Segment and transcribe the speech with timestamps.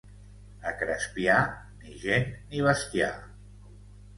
[0.69, 1.35] A Crespià,
[1.83, 3.13] ni gent ni bestiar.